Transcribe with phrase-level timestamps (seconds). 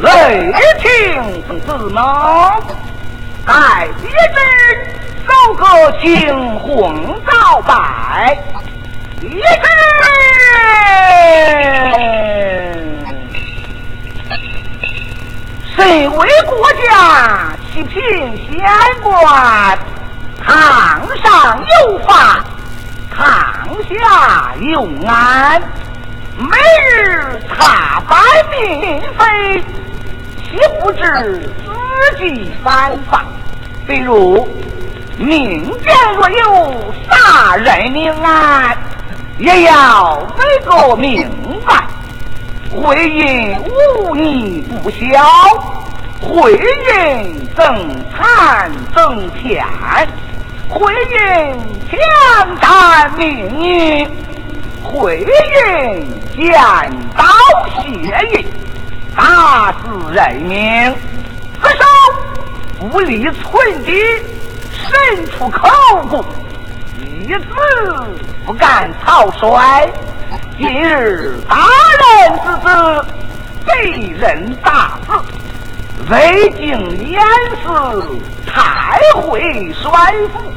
[0.00, 2.56] 雷霆子吗？
[3.46, 4.38] 盖别之
[5.26, 5.62] 走个
[6.00, 6.04] 青
[6.56, 8.38] 红皂白，
[9.22, 9.38] 一之
[15.74, 17.96] 谁为国家七品
[18.36, 18.60] 县
[19.02, 19.78] 官？
[20.44, 22.44] 堂上有法，
[23.10, 25.62] 堂下有安。
[26.38, 28.16] 每日查办
[28.48, 29.60] 民非，
[30.44, 31.52] 岂不知
[32.16, 33.24] 自己犯法？
[33.88, 34.48] 比如
[35.18, 38.78] 民间若有杀人命案，
[39.38, 41.28] 也要为个明
[41.66, 41.84] 白。
[42.70, 43.56] 会因
[44.04, 44.96] 忤逆不孝，
[46.20, 49.66] 会因争产争钱，
[50.68, 51.58] 会因
[51.90, 51.98] 强
[52.60, 54.08] 占民女，
[54.88, 55.26] 会因
[56.34, 56.52] 剪
[57.14, 57.24] 刀
[57.82, 57.88] 血
[58.32, 58.46] 印，
[59.14, 60.94] 打死人命。
[61.62, 61.84] 自首
[62.88, 63.92] 不立寸地，
[64.72, 65.68] 神出口
[66.08, 66.24] 供，
[66.98, 67.44] 一字
[68.46, 69.86] 不敢草率。
[70.56, 71.68] 今日大
[72.00, 72.66] 人之子
[73.66, 75.12] 被人打死，
[76.10, 77.22] 未经验
[77.62, 77.68] 死，
[78.46, 80.50] 太会帅府，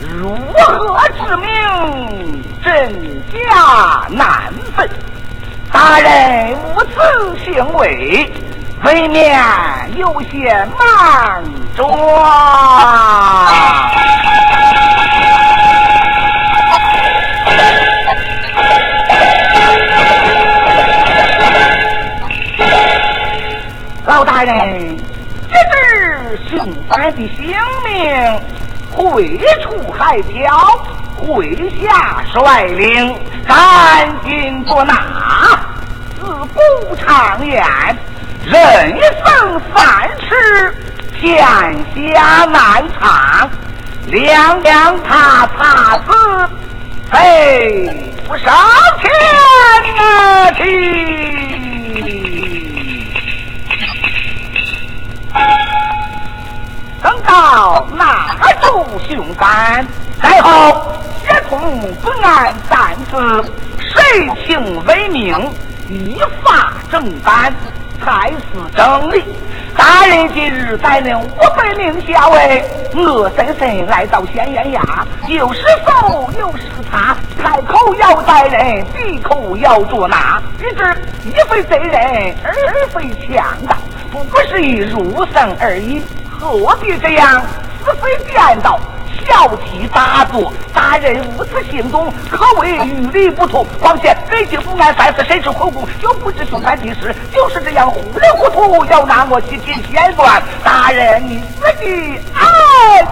[0.00, 2.44] 如何之名？
[2.64, 2.90] 真
[3.30, 4.88] 假难分。
[5.70, 8.32] 大人无此行为，
[8.84, 9.38] 未免
[9.96, 11.44] 有些莽
[11.76, 11.86] 撞。
[24.06, 24.96] 老大人，
[25.50, 27.54] 这是凶犯的性
[27.84, 28.40] 命，
[28.90, 30.86] 会出海漂，
[31.16, 33.16] 会下率领，
[33.46, 34.94] 赶紧捉拿。
[36.20, 37.64] 自古常言，
[38.44, 40.74] 人生三尺，
[41.20, 41.44] 天
[41.94, 43.50] 下难藏。
[44.06, 46.12] 两两他他子，
[47.10, 48.54] 背不上
[49.00, 49.10] 天
[49.98, 50.62] 啊去。
[57.02, 59.86] 等到拿住凶犯，
[60.20, 60.83] 然后
[61.74, 63.44] 接通本案担子，
[63.78, 65.36] 谁情为命，
[65.88, 67.52] 依法正办，
[68.04, 69.24] 才是正理。
[69.76, 72.64] 大人今日带领五百名校尉，
[72.94, 74.80] 恶森森来到县县衙，
[75.26, 82.54] 又是手又是叉，开口要带人，闭口要捉拿，于是一非贼人，二
[82.92, 83.76] 非强盗，
[84.12, 86.02] 不过是一入生而已。
[86.30, 87.42] 何必这样
[87.84, 88.78] 是非颠倒、
[89.26, 90.52] 小题大做？
[90.72, 93.66] 大人如此行动，可谓与理不通。
[93.80, 100.42] 况且北京府案三司审视口供，又不知凶犯地势，就是这样糊里糊涂要拿我七品县官。
[100.62, 103.06] 大人你自己哎，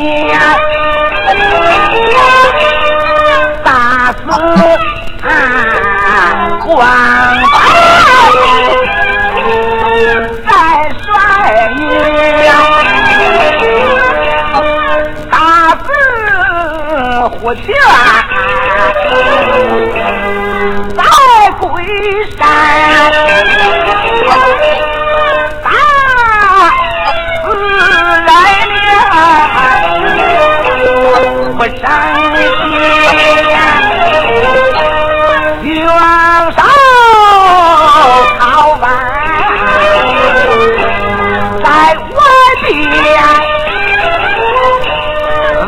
[0.00, 0.40] 通天，
[3.62, 3.68] 大
[4.12, 4.22] 事
[6.64, 7.54] 光大。
[10.48, 10.52] 再
[11.04, 11.06] 帅
[12.44, 12.48] 呀，
[15.30, 15.34] 大
[15.76, 15.88] 字
[17.28, 17.64] 虎拳
[20.96, 20.98] 在
[21.60, 21.68] 归
[22.38, 22.40] 山，
[31.60, 31.76] 了不生
[35.62, 35.84] 气，冤
[36.56, 36.58] 上
[38.38, 38.40] 考
[38.80, 38.82] 完。
[41.62, 41.68] 在
[42.08, 42.18] 我
[42.62, 42.64] 边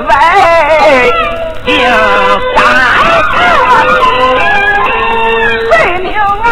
[0.08, 0.10] 为
[1.66, 1.70] 敬
[2.54, 2.56] 山，
[5.68, 6.44] 水牛儿